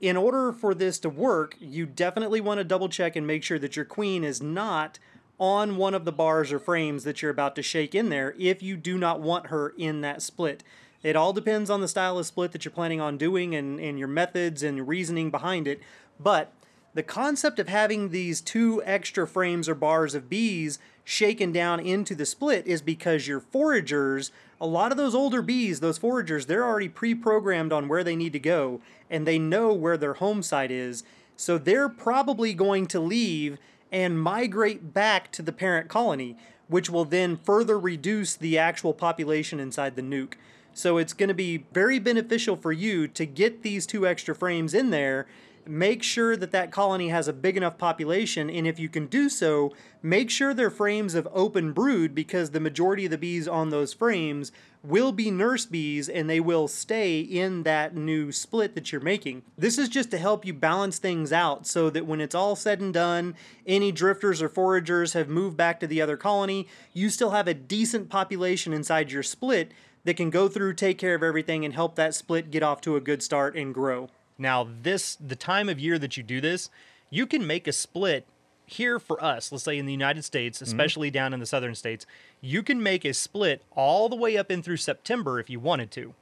[0.00, 3.58] in order for this to work, you definitely want to double check and make sure
[3.58, 4.98] that your queen is not
[5.38, 8.62] on one of the bars or frames that you're about to shake in there if
[8.62, 10.62] you do not want her in that split.
[11.02, 13.98] It all depends on the style of split that you're planning on doing and, and
[13.98, 15.80] your methods and reasoning behind it.
[16.18, 16.52] But
[16.92, 22.14] the concept of having these two extra frames or bars of bees shaken down into
[22.14, 26.64] the split is because your foragers, a lot of those older bees, those foragers, they're
[26.64, 30.42] already pre programmed on where they need to go and they know where their home
[30.42, 31.02] site is.
[31.36, 33.58] So they're probably going to leave
[33.90, 36.36] and migrate back to the parent colony,
[36.68, 40.34] which will then further reduce the actual population inside the nuke.
[40.72, 44.72] So it's going to be very beneficial for you to get these two extra frames
[44.72, 45.26] in there
[45.66, 49.28] make sure that that colony has a big enough population and if you can do
[49.28, 53.70] so make sure they're frames of open brood because the majority of the bees on
[53.70, 54.50] those frames
[54.82, 59.42] will be nurse bees and they will stay in that new split that you're making.
[59.58, 62.80] This is just to help you balance things out so that when it's all said
[62.80, 63.34] and done
[63.66, 67.54] any drifters or foragers have moved back to the other colony you still have a
[67.54, 69.72] decent population inside your split
[70.04, 72.96] that can go through take care of everything and help that split get off to
[72.96, 74.08] a good start and grow.
[74.38, 76.70] Now, this the time of year that you do this,
[77.10, 78.26] you can make a split
[78.70, 79.50] here for us.
[79.50, 80.64] Let's say in the United States, mm-hmm.
[80.64, 82.06] especially down in the southern states,
[82.40, 85.90] you can make a split all the way up in through September if you wanted
[85.92, 86.14] to.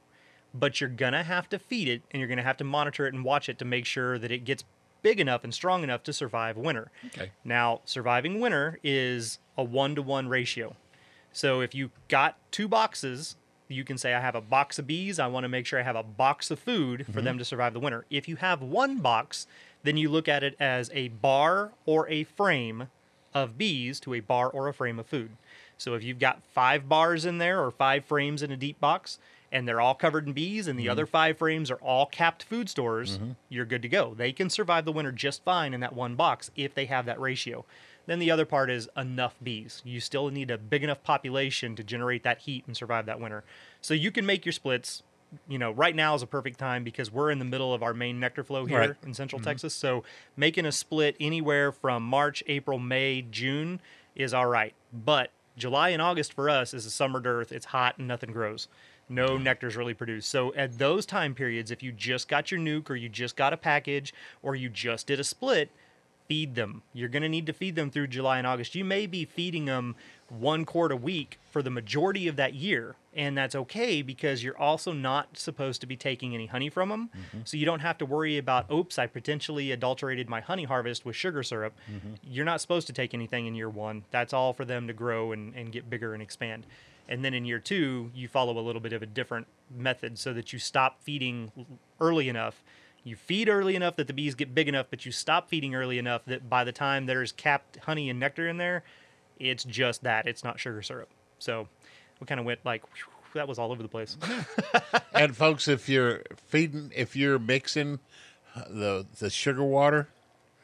[0.53, 3.23] But you're gonna have to feed it, and you're gonna have to monitor it and
[3.23, 4.63] watch it to make sure that it gets
[5.01, 6.91] big enough and strong enough to survive winter.
[7.07, 7.31] Okay.
[7.43, 10.75] Now, surviving winter is a one to one ratio.
[11.31, 13.35] So if you got two boxes,
[13.69, 15.19] you can say, I have a box of bees.
[15.19, 17.23] I want to make sure I have a box of food for mm-hmm.
[17.23, 18.05] them to survive the winter.
[18.09, 19.47] If you have one box,
[19.83, 22.89] then you look at it as a bar or a frame
[23.33, 25.31] of bees to a bar or a frame of food.
[25.77, 29.19] So if you've got five bars in there or five frames in a deep box,
[29.51, 30.91] and they're all covered in bees, and the mm-hmm.
[30.91, 33.31] other five frames are all capped food stores, mm-hmm.
[33.49, 34.13] you're good to go.
[34.15, 37.19] They can survive the winter just fine in that one box if they have that
[37.19, 37.65] ratio.
[38.09, 39.83] Then the other part is enough bees.
[39.85, 43.43] You still need a big enough population to generate that heat and survive that winter.
[43.81, 45.03] So you can make your splits.
[45.47, 47.93] You know, right now is a perfect time because we're in the middle of our
[47.93, 48.95] main nectar flow here Right.
[49.05, 49.49] in Central mm-hmm.
[49.49, 49.75] Texas.
[49.75, 50.03] So
[50.35, 53.79] making a split anywhere from March, April, May, June
[54.15, 54.73] is all right.
[54.91, 57.51] But July and August for us is a summer dearth.
[57.51, 58.69] It's hot and nothing grows.
[59.07, 59.43] No mm-hmm.
[59.43, 60.29] nectar's really produced.
[60.29, 63.53] So at those time periods, if you just got your nuke or you just got
[63.53, 65.69] a package or you just did a split,
[66.29, 66.83] feed them.
[66.93, 68.75] You're going to need to feed them through July and August.
[68.75, 69.95] You may be feeding them
[70.29, 74.57] one quart a week for the majority of that year, and that's okay because you're
[74.57, 77.09] also not supposed to be taking any honey from them.
[77.17, 77.39] Mm-hmm.
[77.45, 81.15] So you don't have to worry about, oops, I potentially adulterated my honey harvest with
[81.15, 81.73] sugar syrup.
[81.91, 82.13] Mm-hmm.
[82.23, 84.03] You're not supposed to take anything in year one.
[84.11, 86.67] That's all for them to grow and, and get bigger and expand.
[87.07, 90.31] And then in year two, you follow a little bit of a different method so
[90.33, 91.51] that you stop feeding
[91.99, 92.63] early enough
[93.03, 95.97] you feed early enough that the bees get big enough, but you stop feeding early
[95.97, 98.83] enough that by the time there's capped honey and nectar in there,
[99.39, 100.27] it's just that.
[100.27, 101.09] It's not sugar syrup.
[101.39, 101.67] So
[102.19, 104.17] we kind of went like whew, that was all over the place.
[105.13, 107.99] and folks, if you're feeding, if you're mixing
[108.69, 110.09] the the sugar water,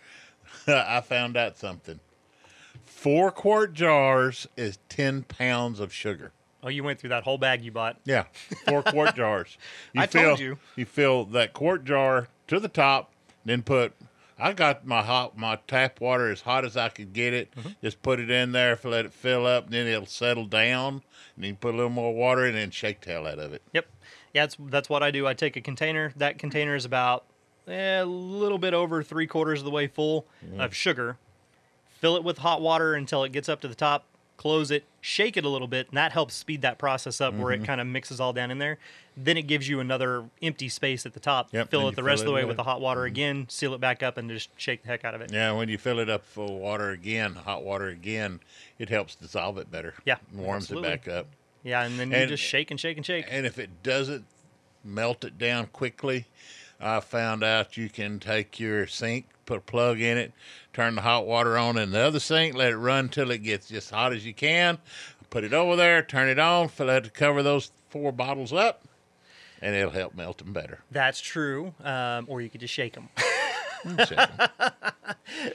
[0.67, 1.99] I found out something.
[2.85, 6.31] Four quart jars is ten pounds of sugar.
[6.65, 7.97] Oh, you went through that whole bag you bought.
[8.03, 8.25] Yeah,
[8.67, 9.57] four quart jars.
[9.93, 10.57] You I fill, told you.
[10.75, 13.11] You fill that quart jar to the top,
[13.45, 13.93] then put.
[14.37, 17.55] I got my hot my tap water as hot as I could get it.
[17.55, 17.69] Mm-hmm.
[17.81, 21.03] Just put it in there, let it fill up, and then it'll settle down.
[21.35, 23.53] And then you put a little more water in, and shake the hell out of
[23.53, 23.61] it.
[23.71, 23.85] Yep.
[24.33, 25.25] Yeah, that's that's what I do.
[25.25, 26.11] I take a container.
[26.17, 27.23] That container is about
[27.67, 30.25] eh, a little bit over three quarters of the way full
[30.57, 31.17] of sugar.
[32.01, 34.05] Fill it with hot water until it gets up to the top.
[34.35, 37.51] Close it, shake it a little bit, and that helps speed that process up where
[37.51, 37.65] it mm-hmm.
[37.65, 38.79] kind of mixes all down in there.
[39.15, 41.49] Then it gives you another empty space at the top.
[41.53, 43.07] Yep, fill it the rest of the way with the hot water mm-hmm.
[43.07, 43.45] again.
[43.47, 45.31] Seal it back up and just shake the heck out of it.
[45.31, 48.39] Yeah, when you fill it up full water again, hot water again,
[48.79, 49.93] it helps dissolve it better.
[50.05, 50.89] Yeah, warms absolutely.
[50.89, 51.27] it back up.
[51.63, 53.25] Yeah, and then you And- just shake and shake and shake.
[53.29, 54.25] And if it doesn't
[54.83, 56.25] melt it down quickly,
[56.79, 60.33] I found out you can take your sink, put a plug in it,
[60.73, 63.71] turn the hot water on in the other sink, let it run till it gets
[63.71, 64.77] as hot as you can.
[65.29, 68.87] Put it over there, turn it on, fill it to cover those four bottles up,
[69.61, 70.79] and it'll help melt them better.
[70.91, 71.73] That's true.
[71.83, 73.09] Um, or you could just shake them.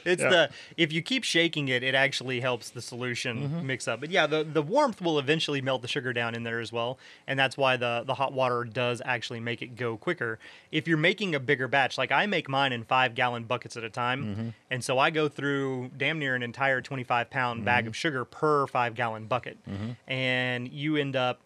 [0.05, 0.29] It's Yeah.
[0.29, 3.67] the if you keep shaking it, it actually helps the solution Mm-hmm.
[3.67, 3.99] mix up.
[3.99, 6.97] But yeah, the the warmth will eventually melt the sugar down in there as well,
[7.27, 10.39] and that's why the the hot water does actually make it go quicker.
[10.71, 13.83] If you're making a bigger batch, like I make mine in five gallon buckets at
[13.83, 14.49] a time, Mm-hmm.
[14.69, 17.89] and so I go through damn near an entire 25 pound bag Mm-hmm.
[17.89, 19.57] of sugar per five gallon bucket,
[20.07, 21.39] and you end up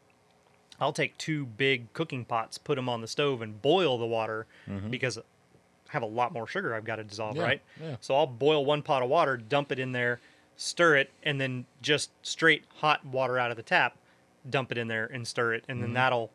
[0.80, 4.46] I'll take two big cooking pots, put them on the stove, and boil the water
[4.90, 5.22] because I
[5.96, 7.36] have a lot more sugar I've got to dissolve.
[7.36, 7.62] Yeah, right?
[7.82, 7.96] yeah.
[8.02, 10.20] So I'll boil one pot of water, dump it in there,
[10.56, 13.98] stir it, and then just straight hot water out of the tap,
[14.50, 15.94] dump it in there and stir it, and then Mm-hmm.
[15.96, 16.32] that'll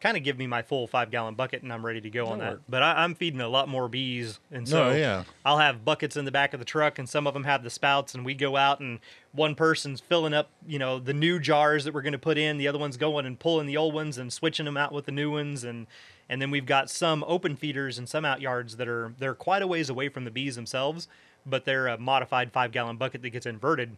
[0.00, 2.38] kind of give me my full five gallon bucket, and I'm ready to go on
[2.38, 2.50] That'll that.
[2.58, 2.62] work.
[2.68, 5.22] But I, I'm feeding a lot more bees, and so No, yeah.
[5.44, 7.70] I'll have buckets in the back of the truck, and some of them have the
[7.70, 8.98] spouts, and we go out and
[9.32, 12.58] one person's filling up, you know, the new jars that we're going to put in.
[12.58, 15.12] The other one's going and pulling the old ones and switching them out with the
[15.12, 15.86] new ones, and
[16.28, 19.62] and then we've got some open feeders and some out yards that are they're quite
[19.62, 21.08] a ways away from the bees themselves,
[21.46, 23.96] but they're a modified five gallon bucket that gets inverted,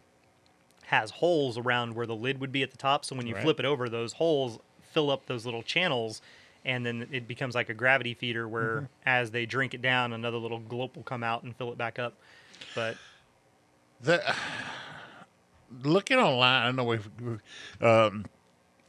[0.87, 3.03] has holes around where the lid would be at the top.
[3.05, 3.41] So when you Right.
[3.43, 4.59] flip it over, those holes
[4.93, 6.21] fill up those little channels.
[6.63, 8.85] And then it becomes like a gravity feeder where, Mm-hmm.
[9.05, 11.99] as they drink it down, another little glope will come out and fill it back
[11.99, 12.13] up.
[12.73, 12.97] But
[14.01, 14.33] the
[15.83, 17.09] looking online, I know we've,
[17.81, 18.25] um,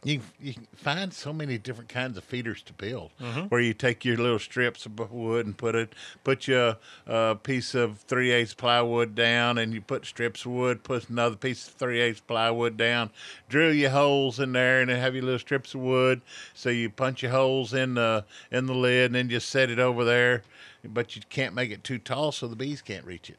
[0.04, 3.10] you you find so many different kinds of feeders to build.
[3.48, 6.76] Where you take your little strips of wood and put it, put your
[7.08, 11.34] uh, piece of three eighths plywood down, and you put strips of wood, put another
[11.34, 13.10] piece of three eighths plywood down,
[13.48, 16.20] drill your holes in there, and then have your little strips of wood.
[16.54, 19.80] So you punch your holes in the in the lid, and then just set it
[19.80, 20.44] over there.
[20.84, 23.38] But you can't make it too tall so the bees can't reach it.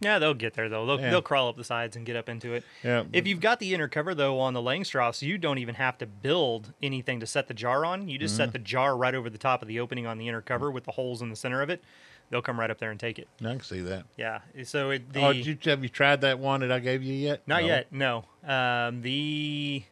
[0.00, 0.86] Yeah, they'll get there though.
[0.86, 1.10] They'll, Yeah.
[1.10, 2.62] they'll crawl up the sides and get up into it.
[2.84, 3.04] Yeah.
[3.12, 6.06] If you've got the inner cover though on the Langstroths, you don't even have to
[6.06, 8.08] build anything to set the jar on.
[8.08, 8.44] You just Mm-hmm.
[8.44, 10.84] set the jar right over the top of the opening on the inner cover with
[10.84, 11.82] the holes in the center of it.
[12.30, 13.26] They'll come right up there and take it.
[13.40, 14.04] I can see that.
[14.16, 14.40] Yeah.
[14.64, 17.14] So it, the oh, did you, have you tried that one that I gave you
[17.14, 17.40] yet?
[17.46, 17.66] Not No?
[17.68, 17.86] yet.
[17.90, 18.24] No.
[18.46, 19.82] Um, the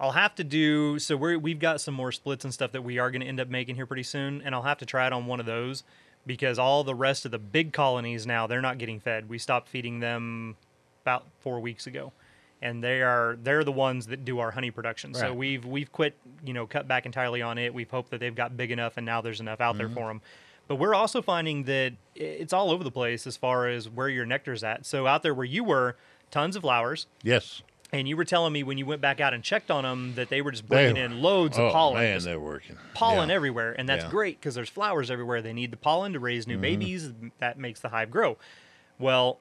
[0.00, 1.16] I'll have to do so.
[1.16, 3.48] We're we've got some more splits and stuff that we are going to end up
[3.48, 5.84] making here pretty soon, and I'll have to try it on one of those
[6.26, 9.28] because all the rest of the big colonies now they're not getting fed.
[9.28, 10.56] We stopped feeding them
[11.02, 12.12] about four weeks ago,
[12.60, 15.14] and they are they're the ones that do our honey production.
[15.14, 17.74] So we've we've quit you know cut back entirely on it.
[17.74, 19.94] We've hoped that they've got big enough, and now there's enough out there mm-hmm.
[19.94, 20.22] for them.
[20.68, 24.24] But we're also finding that it's all over the place as far as where your
[24.24, 24.86] nectar's at.
[24.86, 25.96] So out there where you were,
[26.30, 27.06] tons of flowers.
[27.22, 27.62] Yes.
[27.94, 30.30] And you were telling me when you went back out and checked on them that
[30.30, 32.02] they were just bringing in loads oh, of pollen.
[32.02, 32.78] man, they're working.
[32.94, 33.34] pollen Yeah.
[33.34, 34.10] everywhere, and that's Yeah.
[34.10, 35.42] great because there's flowers everywhere.
[35.42, 36.50] They need the pollen to raise Mm-hmm.
[36.52, 37.12] new babies.
[37.38, 38.38] That makes the hive grow.
[38.98, 39.38] Well,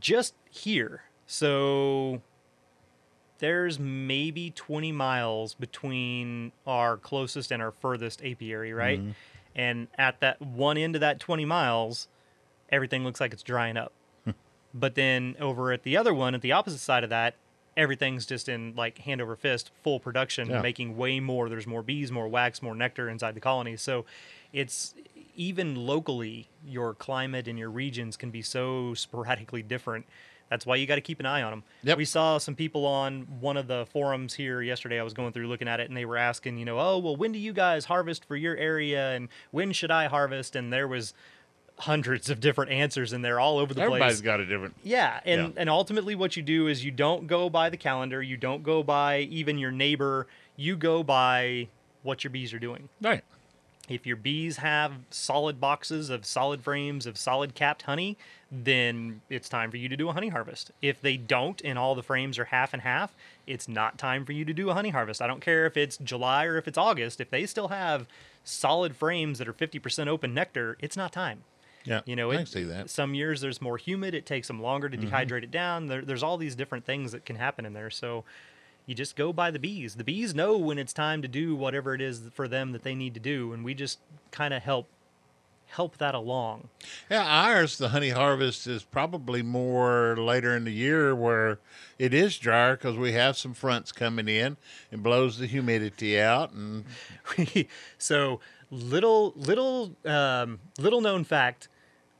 [0.00, 2.22] just here, so
[3.40, 9.00] there's maybe 20 miles between our closest and our furthest apiary, right?
[9.00, 9.10] Mm-hmm.
[9.54, 12.08] And at that one end of that 20 miles,
[12.70, 13.92] everything looks like it's drying up.
[14.72, 17.34] but then over at the other one, at the opposite side of that,
[17.76, 20.60] everything's just in like hand over fist, full production, Yeah.
[20.60, 21.48] making way more.
[21.48, 23.76] There's more bees, more wax, more nectar inside the colony.
[23.76, 24.04] So
[24.52, 24.94] it's
[25.36, 30.06] even locally, your climate and your regions can be so sporadically different.
[30.50, 31.62] That's why you got to keep an eye on them.
[31.84, 31.96] Yep.
[31.98, 34.98] We saw some people on one of the forums here yesterday.
[34.98, 37.14] I was going through looking at it, and they were asking, you know, oh, well,
[37.14, 40.56] when do you guys harvest for your area, and when should I harvest?
[40.56, 41.14] And there was
[41.80, 44.20] hundreds of different answers in there all over the Everybody's place.
[44.20, 44.74] Everybody's got a different.
[44.84, 45.60] Yeah, and Yeah.
[45.60, 48.82] and ultimately what you do is you don't go by the calendar, you don't go
[48.82, 50.26] by even your neighbor,
[50.56, 51.68] you go by
[52.02, 52.88] what your bees are doing.
[53.00, 53.22] Right.
[53.88, 58.16] If your bees have solid boxes of solid frames of solid capped honey,
[58.52, 60.70] then it's time for you to do a honey harvest.
[60.80, 63.14] If they don't and all the frames are half and half,
[63.48, 65.20] it's not time for you to do a honey harvest.
[65.20, 67.20] I don't care if it's July or if it's August.
[67.20, 68.06] If they still have
[68.44, 71.42] solid frames that are 50% open nectar, it's not time.
[71.84, 72.00] Yeah.
[72.04, 72.90] You know, it, can see that.
[72.90, 74.14] some years there's more humid.
[74.14, 75.14] It takes them longer to mm-hmm.
[75.14, 75.86] dehydrate it down.
[75.86, 77.90] There, there's all these different things that can happen in there.
[77.90, 78.24] So
[78.86, 79.94] you just go by the bees.
[79.94, 82.94] The bees know when it's time to do whatever it is for them that they
[82.94, 83.98] need to do, and we just
[84.30, 84.88] kind of help
[85.70, 86.68] help that along.
[87.08, 91.60] Yeah, ours, the honey harvest is probably more later in the year where
[91.98, 94.56] it is drier because we have some fronts coming in
[94.90, 96.52] and blows the humidity out.
[96.52, 96.84] And
[97.98, 98.40] so
[98.70, 101.68] little little um, little known fact: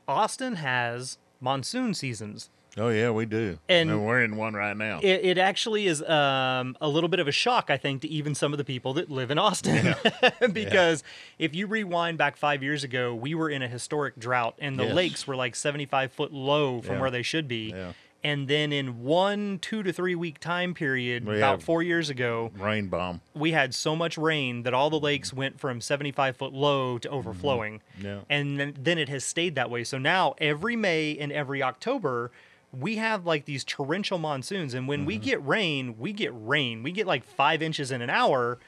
[0.07, 2.49] Austin has monsoon seasons.
[2.77, 3.57] oh, yeah, we do.
[3.67, 4.99] And- we're in one right now.
[5.01, 8.33] It, it actually is um, a little bit of a shock, I think, to even
[8.35, 9.93] some of the people that live in Austin.
[10.53, 11.03] because
[11.39, 14.85] if you rewind back five years ago, we were in a historic drought and the
[14.85, 14.93] Yes.
[14.95, 17.01] lakes were like 75 foot low from Yeah.
[17.01, 17.75] where they should be.
[18.23, 22.51] And then in one two to three week time period, We about four years ago,
[22.57, 23.21] Rain bomb.
[23.33, 27.09] we had so much rain that all the lakes went from 75 foot low to
[27.09, 27.81] overflowing.
[27.97, 28.05] Mm-hmm.
[28.05, 28.19] Yeah.
[28.29, 29.83] And then, then it has stayed that way.
[29.83, 32.31] So now every May and every October,
[32.71, 34.73] we have like these torrential monsoons.
[34.75, 35.23] And when we Mm-hmm.
[35.23, 36.83] get rain, we get rain.
[36.83, 38.59] We get like five inches in an hour.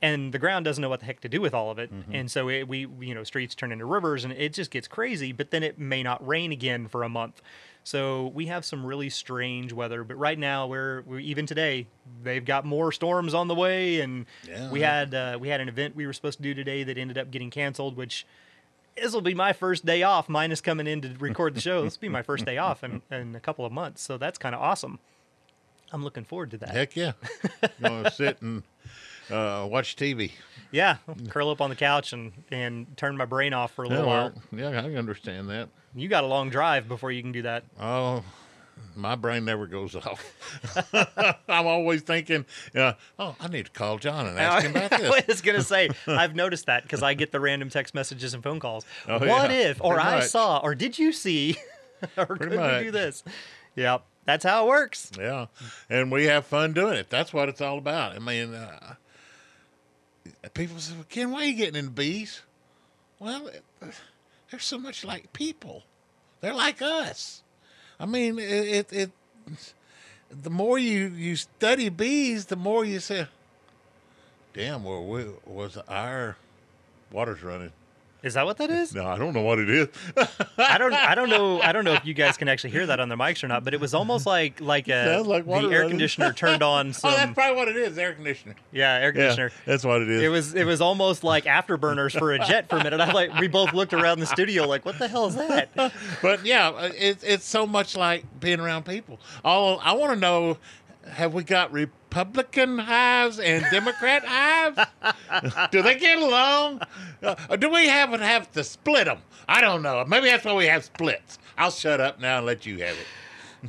[0.00, 2.12] And the ground doesn't know what the heck to do with all of it, Mm-hmm.
[2.12, 4.88] and so it, we, we, you know, streets turn into rivers, and it just gets
[4.88, 5.30] crazy.
[5.30, 7.40] But then it may not rain again for a month,
[7.84, 10.04] so we have some really strange weather.
[10.04, 11.86] But right now, we're, we even today,
[12.22, 14.70] they've got more storms on the way, and Yeah.
[14.70, 17.18] we had uh, we had an event we were supposed to do today that ended
[17.18, 18.26] up getting canceled, which
[18.96, 20.28] this will be my first day off.
[20.28, 21.82] Minus coming in to record the show.
[21.82, 24.38] This will be my first day off in, in a couple of months, so that's
[24.38, 24.98] kind of awesome.
[25.92, 26.70] I'm looking forward to that.
[26.70, 27.12] Heck yeah.
[27.82, 28.62] To sit and
[29.30, 30.32] uh, watch TV.
[30.70, 30.96] Yeah,
[31.28, 34.08] curl up on the couch and and turn my brain off for a Yeah, little
[34.08, 34.32] while.
[34.52, 35.68] yeah, I can understand that.
[35.94, 37.64] You got a long drive before you can do that.
[37.78, 38.24] Oh,
[38.96, 40.24] my brain never goes off.
[41.48, 45.10] I'm always thinking, uh, oh, I need to call John and ask him about this.
[45.10, 48.42] I was gonna say I've noticed that because I get the random text messages and
[48.42, 48.84] phone calls.
[49.06, 50.28] Oh, what yeah, if, or I much.
[50.28, 51.56] saw, or did you see,
[52.16, 53.22] or could we do this?
[53.76, 55.10] Yep, that's how it works.
[55.18, 55.46] Yeah,
[55.90, 57.10] and we have fun doing it.
[57.10, 58.14] That's what it's all about.
[58.14, 58.94] I mean, uh,
[60.54, 62.42] people say, well, "Ken, why are you getting into bees?"
[63.18, 63.64] Well, it-
[64.52, 65.82] they're so much like people.
[66.42, 67.42] They're like us.
[67.98, 68.42] I mean, it,
[68.90, 69.10] it, it
[70.30, 73.28] the more you you study bees, the more you say,
[74.52, 76.36] "Damn, well, we, was our
[77.10, 77.72] water's running."
[78.22, 78.94] Is that what that is?
[78.94, 79.88] No, I don't know what it is.
[80.56, 80.92] I don't.
[80.94, 81.60] I don't know.
[81.60, 83.64] I don't know if you guys can actually hear that on the mics or not.
[83.64, 87.10] But it was almost like like a like water the air conditioner turned on oh,
[87.10, 87.98] that's probably what it is.
[87.98, 88.54] Air conditioner.
[88.70, 89.50] yeah, air Yeah, conditioner.
[89.66, 90.22] that's what it is.
[90.22, 93.00] It was it was almost like afterburners for a jet for a minute.
[93.00, 95.70] I like we both looked around the studio like, what the hell is that?
[96.22, 99.18] But yeah, uh, it, it's so much like being around people.
[99.44, 100.58] All I want to know:
[101.10, 101.72] Have we got
[102.12, 104.78] Republican hives and Democrat hives?
[105.70, 106.82] do they get along?
[107.22, 109.18] Uh, or do we have to have to split them?
[109.48, 110.04] I don't know.
[110.06, 111.38] Maybe that's why we have splits.
[111.56, 113.06] I'll shut up now and let you have it.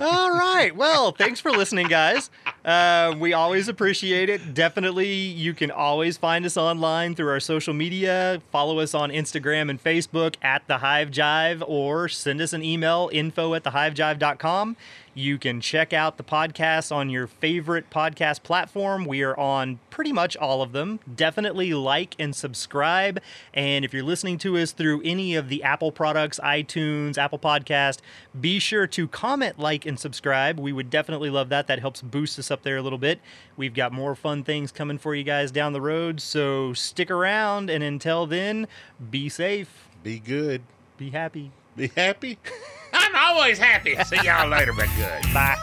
[0.02, 0.76] All right.
[0.76, 2.32] Well, thanks for listening, guys.
[2.66, 4.54] Uh, we always appreciate it.
[4.56, 8.42] Definitely, you can always find us online through our social media.
[8.52, 13.10] Follow us on Instagram and Facebook at The Hive Jive, or send us an email
[13.14, 14.76] info at thehivejive.com.
[15.16, 19.06] You can check out the podcast on your favorite podcast platform.
[19.06, 21.00] We are on pretty much all of them.
[21.16, 23.22] Definitely like and subscribe.
[23.54, 28.00] And if you're listening to us through any of the Apple products, iTunes, Apple Podcast,
[28.42, 30.60] be sure to comment, like, and subscribe.
[30.60, 31.68] We would definitely love that.
[31.68, 33.20] That helps boost us up there a little bit.
[33.56, 36.22] We've got more fun things coming for you guys down the road.
[36.22, 37.70] So stick around.
[37.70, 38.68] And until then,
[39.12, 40.64] be safe, Be good.
[40.98, 41.52] be happy.
[41.76, 42.40] Be happy.
[42.94, 43.96] I'm always happy.
[44.06, 45.34] See y'all later, but good.
[45.34, 45.58] Bye.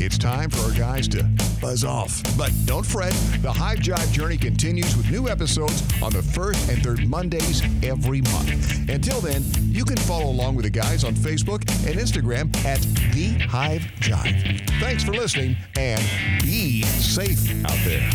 [0.00, 1.28] It's time for our guys to
[1.60, 2.22] buzz off.
[2.38, 3.12] But don't fret,
[3.42, 8.20] the Hive Jive journey continues with new episodes on the first and third Mondays every
[8.22, 8.88] month.
[8.88, 12.80] Until then, you can follow along with the guys on Facebook and Instagram at
[13.12, 14.70] The Hive Jive.
[14.78, 16.00] Thanks for listening and
[16.42, 18.08] be safe out there.